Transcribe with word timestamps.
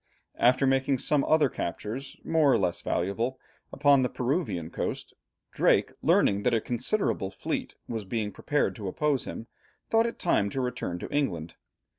After 0.39 0.65
making 0.65 0.97
some 0.97 1.23
other 1.25 1.47
captures 1.47 2.17
more 2.23 2.51
or 2.51 2.57
less 2.57 2.81
valuable, 2.81 3.39
upon 3.71 4.01
the 4.01 4.09
Peruvian 4.09 4.71
coast, 4.71 5.13
Drake, 5.51 5.91
learning 6.01 6.41
that 6.41 6.55
a 6.55 6.59
considerable 6.59 7.29
fleet 7.29 7.75
was 7.87 8.03
being 8.03 8.31
prepared 8.31 8.75
to 8.77 8.87
oppose 8.87 9.25
him, 9.25 9.45
thought 9.91 10.07
it 10.07 10.17
time 10.17 10.49
to 10.49 10.59
return 10.59 10.97
to 10.97 11.11
England. 11.13 11.53